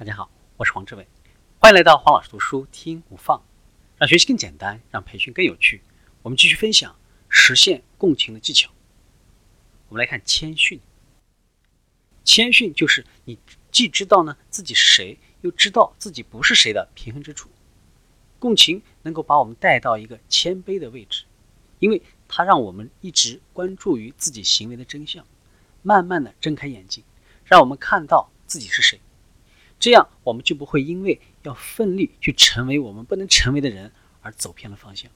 [0.00, 1.06] 大家好，我是黄志伟，
[1.58, 3.44] 欢迎来到黄老师读书听无放，
[3.98, 5.82] 让学习更简单，让培训更有趣。
[6.22, 6.96] 我们继续分享
[7.28, 8.70] 实现共情的技巧。
[9.90, 10.80] 我们来看谦逊。
[12.24, 13.38] 谦逊就是你
[13.70, 17.50] 既知道呢自己是谁，又知道自己不是谁的平衡之处。
[18.38, 21.24] 共情能够把我们带到一个谦卑的位置，
[21.78, 25.26] 因为它让我们一直关注于自己行为的真相，
[25.82, 27.04] 慢慢的睁开眼睛，
[27.44, 28.98] 让我们看到自己是谁。
[29.80, 33.90] 这样，我们就不会因为要奋力去成为我们不能成为的人
[34.20, 35.10] 而走偏了方向。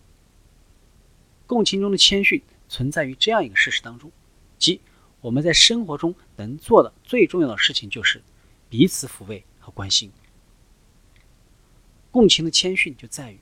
[1.46, 4.10] 共情中的谦逊存在于这样一个事实当中，
[4.58, 4.80] 即
[5.20, 8.22] 我们在生活中能做的最重要的事情就是
[8.70, 10.10] 彼此抚慰和关心。
[12.10, 13.38] 共情的谦逊就在于，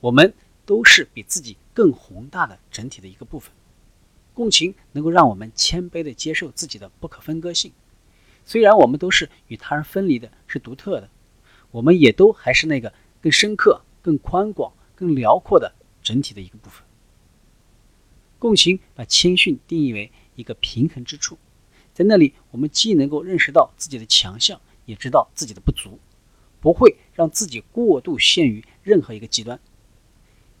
[0.00, 0.34] 我们
[0.66, 3.52] 都是比自己更宏大的整体的一个部分。
[4.32, 7.72] 共情能够让我们谦卑地接受自己的不可分割性。
[8.44, 11.08] 虽然我们都是与他人分离的，是独特的，
[11.70, 16.84] 我们也都还是那个更深刻、更宽广、更辽阔的整体的一个部分。
[18.38, 21.38] 共情把谦逊定义为一个平衡之处，
[21.94, 25.98] 在那里，我们既能够认识到自己的强项，也知道自己的不足，
[26.60, 29.58] 不会让自己过度陷于任何一个极端。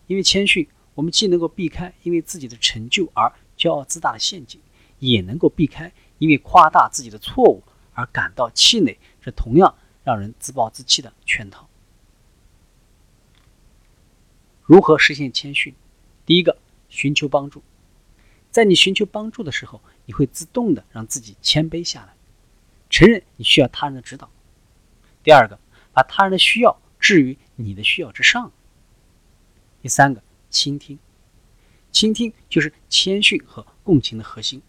[0.06, 4.58] 因为谦逊，我们既能够避开因为自己的成就而骄傲自大的陷阱，
[4.98, 7.62] 也能够避开因为夸大自己的错误。
[7.94, 11.68] 而感到气馁，这同样让人自暴自弃的圈套。
[14.62, 15.74] 如何实现谦逊？
[16.26, 17.62] 第一个，寻求帮助。
[18.50, 22.14] 在你寻求帮助的时候，你会自动的让自己谦卑下来，
[22.88, 24.30] 承认你需要他人的指导。
[25.22, 25.58] 第二个，
[25.92, 28.52] 把他人的需要置于你的需要之上。
[29.82, 30.98] 第三个，倾听。
[31.92, 34.62] 倾听就是谦逊和共情的核心。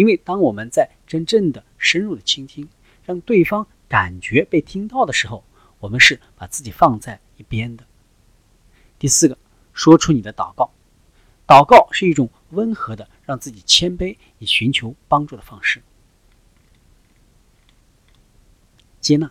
[0.00, 2.66] 因为当我们在真正的深入的倾听，
[3.04, 5.44] 让对方感觉被听到的时候，
[5.78, 7.84] 我们是把自己放在一边的。
[8.98, 9.36] 第四个，
[9.74, 10.70] 说出你的祷告。
[11.46, 15.82] 祷告是一种温和的让自己谦卑以寻求帮助的方式。
[19.02, 19.30] 接纳，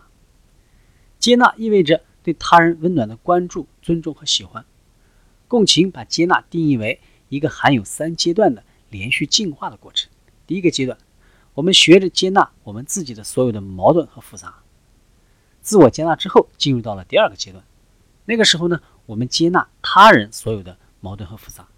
[1.18, 4.64] 接纳意味着对他人温暖的关注、尊重和喜欢。
[5.48, 10.08] 共情把接纳定义为一个含有三阶段的连续进化的过程。
[10.50, 10.98] 第一个阶段，
[11.54, 14.64] 我们学着接纳我们自己的所有的矛盾和复杂。
[15.62, 17.62] 自我接纳之后，进入到了第二个阶段。
[18.24, 21.68] 那个时候呢，我们接纳他人所有的矛盾和复杂。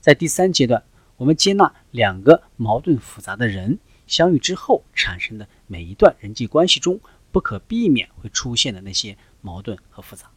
[0.00, 0.84] 在第三阶段，
[1.16, 7.00] 我们接纳两个矛盾复杂的人相遇之后产生的每一段人际关系中
[7.32, 10.30] 不可避免会出现的那些矛盾和复杂。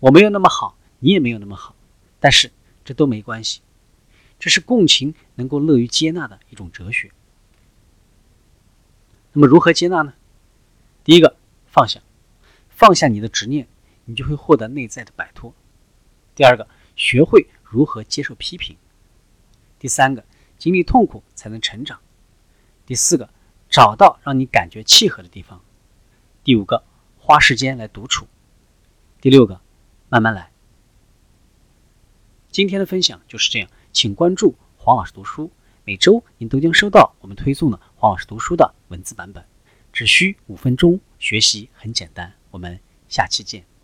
[0.00, 1.76] 我没有那么好，你也没有那么好，
[2.18, 2.50] 但是
[2.84, 3.60] 这都没关系。
[4.38, 7.10] 这是共情能够乐于接纳的一种哲学。
[9.32, 10.14] 那么如何接纳呢？
[11.04, 12.00] 第一个，放下，
[12.68, 13.68] 放下你的执念，
[14.04, 15.54] 你就会获得内在的摆脱。
[16.34, 18.76] 第二个，学会如何接受批评。
[19.78, 20.24] 第三个，
[20.56, 22.00] 经历痛苦才能成长。
[22.86, 23.30] 第四个，
[23.68, 25.62] 找到让你感觉契合的地方。
[26.42, 26.84] 第五个，
[27.18, 28.26] 花时间来独处。
[29.20, 29.60] 第六个，
[30.08, 30.50] 慢慢来。
[32.50, 33.68] 今天的分享就是这样。
[33.92, 35.50] 请关注黄老师读书，
[35.84, 39.44] 每周您都将收到我们推送的黄老师读书的文字版本，
[39.92, 42.32] 只需五分钟，学习很简单。
[42.50, 42.78] 我们
[43.08, 43.77] 下期见。